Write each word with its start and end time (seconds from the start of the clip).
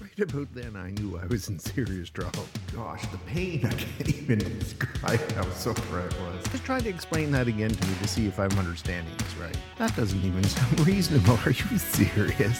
Right 0.00 0.18
about 0.18 0.54
then, 0.54 0.76
I 0.76 0.92
knew 0.92 1.18
I 1.18 1.26
was 1.26 1.50
in 1.50 1.58
serious 1.58 2.08
trouble. 2.08 2.46
Gosh, 2.74 3.06
the 3.08 3.18
pain, 3.18 3.66
I 3.66 3.74
can't 3.74 4.08
even 4.08 4.38
describe 4.38 5.20
how 5.32 5.46
sore 5.50 5.74
I 5.92 6.04
was. 6.04 6.42
Just 6.50 6.64
try 6.64 6.80
to 6.80 6.88
explain 6.88 7.30
that 7.32 7.48
again 7.48 7.68
to 7.68 7.86
me 7.86 7.94
to 8.00 8.08
see 8.08 8.26
if 8.26 8.40
I'm 8.40 8.50
understanding 8.58 9.12
this 9.18 9.36
right. 9.36 9.54
That 9.76 9.94
doesn't 9.96 10.24
even 10.24 10.42
sound 10.44 10.80
reasonable. 10.86 11.38
Are 11.44 11.50
you 11.50 11.76
serious? 11.76 12.58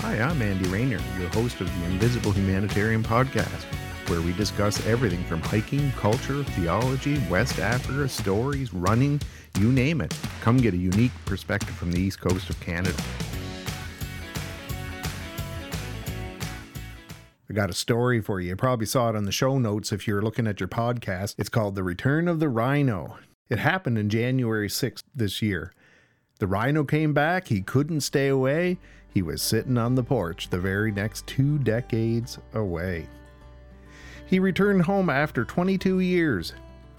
Hi, 0.00 0.20
I'm 0.20 0.42
Andy 0.42 0.68
Rayner, 0.68 1.00
your 1.18 1.30
host 1.30 1.62
of 1.62 1.80
the 1.80 1.86
Invisible 1.86 2.32
Humanitarian 2.32 3.02
Podcast, 3.02 3.64
where 4.10 4.20
we 4.20 4.34
discuss 4.34 4.86
everything 4.86 5.24
from 5.24 5.40
hiking, 5.40 5.90
culture, 5.92 6.44
theology, 6.44 7.22
West 7.30 7.58
Africa, 7.58 8.06
stories, 8.06 8.74
running, 8.74 9.18
you 9.58 9.72
name 9.72 10.02
it. 10.02 10.14
Come 10.42 10.58
get 10.58 10.74
a 10.74 10.76
unique 10.76 11.12
perspective 11.24 11.74
from 11.74 11.90
the 11.90 11.98
east 11.98 12.20
coast 12.20 12.50
of 12.50 12.60
Canada. 12.60 13.02
I 17.48 17.52
got 17.52 17.70
a 17.70 17.74
story 17.74 18.20
for 18.20 18.40
you. 18.40 18.48
You 18.48 18.56
probably 18.56 18.86
saw 18.86 19.08
it 19.08 19.16
on 19.16 19.24
the 19.24 19.32
show 19.32 19.58
notes 19.58 19.92
if 19.92 20.06
you're 20.06 20.22
looking 20.22 20.48
at 20.48 20.58
your 20.58 20.68
podcast. 20.68 21.36
It's 21.38 21.48
called 21.48 21.76
The 21.76 21.84
Return 21.84 22.26
of 22.26 22.40
the 22.40 22.48
Rhino. 22.48 23.18
It 23.48 23.60
happened 23.60 23.98
in 23.98 24.08
January 24.08 24.68
6th 24.68 25.04
this 25.14 25.40
year. 25.40 25.72
The 26.40 26.48
rhino 26.48 26.82
came 26.84 27.14
back. 27.14 27.46
He 27.46 27.62
couldn't 27.62 28.00
stay 28.00 28.28
away. 28.28 28.78
He 29.08 29.22
was 29.22 29.40
sitting 29.40 29.78
on 29.78 29.94
the 29.94 30.02
porch 30.02 30.50
the 30.50 30.58
very 30.58 30.90
next 30.90 31.26
two 31.26 31.58
decades 31.58 32.38
away. 32.52 33.06
He 34.26 34.40
returned 34.40 34.82
home 34.82 35.08
after 35.08 35.44
22 35.44 36.00
years. 36.00 36.52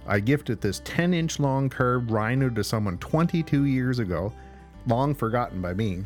I 0.07 0.21
gifted 0.21 0.61
this 0.61 0.81
10 0.85 1.13
inch 1.13 1.39
long 1.39 1.69
curved 1.69 2.09
rhino 2.09 2.49
to 2.49 2.63
someone 2.63 2.97
22 2.99 3.65
years 3.65 3.99
ago, 3.99 4.31
long 4.87 5.13
forgotten 5.13 5.61
by 5.61 5.73
me. 5.73 6.05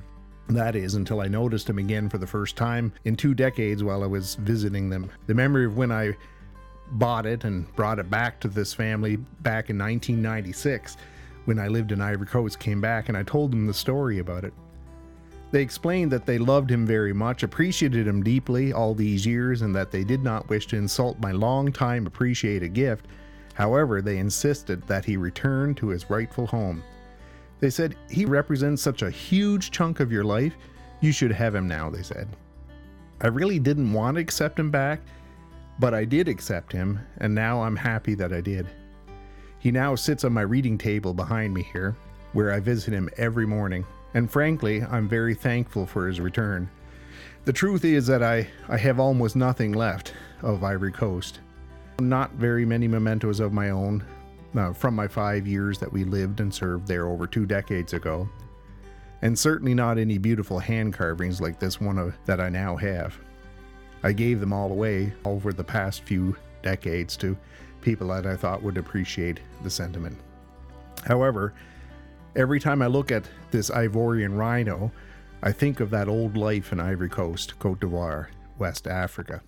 That 0.51 0.75
is, 0.75 0.95
until 0.95 1.21
I 1.21 1.29
noticed 1.29 1.69
him 1.69 1.77
again 1.77 2.09
for 2.09 2.17
the 2.17 2.27
first 2.27 2.57
time 2.57 2.91
in 3.05 3.15
two 3.15 3.33
decades 3.33 3.85
while 3.85 4.03
I 4.03 4.07
was 4.07 4.35
visiting 4.35 4.89
them. 4.89 5.09
The 5.27 5.33
memory 5.33 5.65
of 5.65 5.77
when 5.77 5.93
I 5.93 6.17
bought 6.91 7.25
it 7.25 7.45
and 7.45 7.73
brought 7.77 7.99
it 7.99 8.09
back 8.09 8.41
to 8.41 8.49
this 8.49 8.73
family 8.73 9.15
back 9.15 9.69
in 9.69 9.77
1996 9.77 10.97
when 11.45 11.57
I 11.57 11.69
lived 11.69 11.93
in 11.93 12.01
Ivory 12.01 12.27
Coast 12.27 12.59
came 12.59 12.81
back 12.81 13.07
and 13.07 13.17
I 13.17 13.23
told 13.23 13.51
them 13.51 13.65
the 13.65 13.73
story 13.73 14.19
about 14.19 14.43
it. 14.43 14.53
They 15.51 15.61
explained 15.61 16.11
that 16.11 16.25
they 16.25 16.37
loved 16.37 16.69
him 16.69 16.85
very 16.85 17.13
much, 17.13 17.43
appreciated 17.43 18.05
him 18.05 18.21
deeply 18.21 18.73
all 18.73 18.93
these 18.93 19.25
years, 19.25 19.61
and 19.61 19.75
that 19.75 19.91
they 19.91 20.03
did 20.03 20.23
not 20.23 20.49
wish 20.49 20.67
to 20.67 20.77
insult 20.77 21.19
my 21.19 21.31
long 21.31 21.71
time 21.71 22.07
appreciated 22.07 22.73
gift. 22.73 23.07
However, 23.53 24.01
they 24.01 24.17
insisted 24.17 24.81
that 24.87 25.05
he 25.05 25.17
return 25.17 25.75
to 25.75 25.87
his 25.89 26.09
rightful 26.09 26.47
home. 26.47 26.83
They 27.61 27.69
said, 27.69 27.95
He 28.09 28.25
represents 28.25 28.81
such 28.81 29.01
a 29.01 29.09
huge 29.09 29.71
chunk 29.71 30.01
of 30.01 30.11
your 30.11 30.25
life, 30.25 30.53
you 30.99 31.13
should 31.13 31.31
have 31.31 31.55
him 31.55 31.67
now, 31.67 31.89
they 31.89 32.03
said. 32.03 32.27
I 33.21 33.27
really 33.27 33.59
didn't 33.59 33.93
want 33.93 34.15
to 34.15 34.21
accept 34.21 34.59
him 34.59 34.69
back, 34.69 34.99
but 35.79 35.93
I 35.93 36.03
did 36.03 36.27
accept 36.27 36.73
him, 36.73 36.99
and 37.19 37.33
now 37.33 37.63
I'm 37.63 37.77
happy 37.77 38.13
that 38.15 38.33
I 38.33 38.41
did. 38.41 38.67
He 39.59 39.71
now 39.71 39.95
sits 39.95 40.25
on 40.25 40.33
my 40.33 40.41
reading 40.41 40.77
table 40.77 41.13
behind 41.13 41.53
me 41.53 41.63
here, 41.71 41.95
where 42.33 42.51
I 42.51 42.59
visit 42.59 42.93
him 42.93 43.09
every 43.17 43.47
morning 43.47 43.85
and 44.13 44.29
frankly, 44.29 44.83
I'm 44.83 45.07
very 45.07 45.33
thankful 45.33 45.85
for 45.85 46.07
his 46.07 46.19
return. 46.19 46.69
The 47.45 47.53
truth 47.53 47.85
is 47.85 48.07
that 48.07 48.21
I, 48.21 48.47
I 48.67 48.77
have 48.77 48.99
almost 48.99 49.35
nothing 49.35 49.71
left 49.71 50.13
of 50.41 50.63
Ivory 50.63 50.91
Coast. 50.91 51.39
Not 51.99 52.33
very 52.33 52.65
many 52.65 52.87
mementos 52.87 53.39
of 53.39 53.53
my 53.53 53.69
own 53.69 54.05
uh, 54.55 54.73
from 54.73 54.95
my 54.95 55.07
five 55.07 55.47
years 55.47 55.79
that 55.79 55.91
we 55.91 56.03
lived 56.03 56.39
and 56.39 56.53
served 56.53 56.87
there 56.87 57.07
over 57.07 57.27
two 57.27 57.45
decades 57.45 57.93
ago. 57.93 58.29
And 59.21 59.37
certainly 59.37 59.73
not 59.73 59.97
any 59.97 60.17
beautiful 60.17 60.59
hand 60.59 60.93
carvings 60.93 61.39
like 61.39 61.59
this 61.59 61.79
one 61.79 61.97
of, 61.97 62.17
that 62.25 62.41
I 62.41 62.49
now 62.49 62.75
have. 62.77 63.17
I 64.03 64.13
gave 64.13 64.39
them 64.39 64.53
all 64.53 64.71
away 64.71 65.13
over 65.25 65.53
the 65.53 65.63
past 65.63 66.03
few 66.03 66.35
decades 66.63 67.15
to 67.17 67.37
people 67.81 68.07
that 68.09 68.25
I 68.25 68.35
thought 68.35 68.63
would 68.63 68.77
appreciate 68.77 69.39
the 69.63 69.69
sentiment. 69.69 70.17
However, 71.05 71.53
Every 72.35 72.61
time 72.61 72.81
I 72.81 72.87
look 72.87 73.11
at 73.11 73.25
this 73.51 73.69
Ivorian 73.69 74.37
rhino, 74.37 74.89
I 75.43 75.51
think 75.51 75.81
of 75.81 75.89
that 75.89 76.07
old 76.07 76.37
life 76.37 76.71
in 76.71 76.79
Ivory 76.79 77.09
Coast, 77.09 77.59
Cote 77.59 77.81
d'Ivoire, 77.81 78.27
West 78.57 78.87
Africa. 78.87 79.41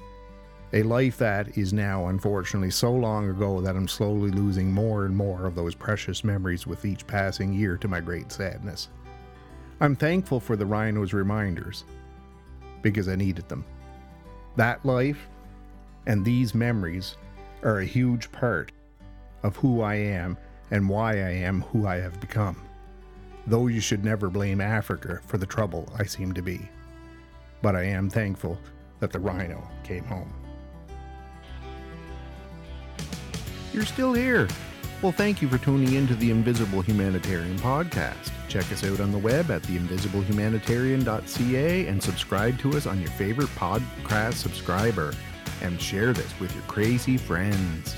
A 0.73 0.81
life 0.84 1.17
that 1.19 1.57
is 1.57 1.72
now, 1.72 2.07
unfortunately, 2.07 2.72
so 2.72 2.91
long 2.91 3.29
ago 3.29 3.61
that 3.61 3.75
I'm 3.75 3.88
slowly 3.88 4.31
losing 4.31 4.72
more 4.72 5.06
and 5.06 5.16
more 5.16 5.45
of 5.45 5.56
those 5.56 5.75
precious 5.75 6.23
memories 6.23 6.66
with 6.66 6.84
each 6.84 7.06
passing 7.06 7.53
year 7.53 7.78
to 7.78 7.88
my 7.88 8.00
great 8.00 8.31
sadness. 8.31 8.89
I'm 9.79 9.95
thankful 9.95 10.39
for 10.39 10.56
the 10.56 10.66
rhino's 10.66 11.13
reminders 11.13 11.84
because 12.81 13.07
I 13.07 13.16
needed 13.16 13.47
them. 13.50 13.66
That 14.56 14.84
life 14.85 15.29
and 16.07 16.25
these 16.25 16.56
memories 16.56 17.17
are 17.61 17.79
a 17.79 17.85
huge 17.85 18.31
part 18.31 18.72
of 19.44 19.55
who 19.57 19.81
I 19.81 19.95
am 19.95 20.38
and 20.72 20.90
why 20.90 21.13
I 21.13 21.31
am 21.31 21.61
who 21.61 21.85
I 21.85 21.97
have 21.97 22.19
become 22.19 22.57
though 23.47 23.67
you 23.67 23.79
should 23.79 24.05
never 24.05 24.29
blame 24.29 24.61
Africa 24.61 25.19
for 25.25 25.38
the 25.38 25.45
trouble 25.45 25.91
I 25.97 26.05
seem 26.05 26.34
to 26.34 26.41
be. 26.41 26.61
But 27.61 27.75
I 27.75 27.84
am 27.84 28.09
thankful 28.09 28.57
that 29.00 29.11
the 29.11 29.19
rhino 29.19 29.69
came 29.84 30.05
home. 30.05 30.31
You're 33.73 33.85
still 33.85 34.13
here. 34.13 34.47
Well, 35.01 35.11
thank 35.11 35.41
you 35.41 35.50
for 35.50 35.57
tuning 35.57 35.95
in 35.95 36.07
to 36.07 36.16
the 36.16 36.31
Invisible 36.31 36.81
Humanitarian 36.81 37.59
Podcast. 37.59 38.31
Check 38.47 38.72
us 38.72 38.85
out 38.85 39.01
on 39.01 39.11
the 39.11 39.17
web 39.17 39.51
at 39.51 39.61
theinvisiblehumanitarian.ca 39.63 41.88
and 41.88 42.01
subscribe 42.01 42.57
to 42.59 42.78
us 42.78 42.85
on 42.85 43.01
your 43.01 43.11
favorite 43.11 43.50
podcast 43.50 44.35
subscriber. 44.35 45.13
And 45.61 45.81
share 45.81 46.13
this 46.13 46.39
with 46.39 46.53
your 46.53 46.63
crazy 46.63 47.17
friends. 47.17 47.97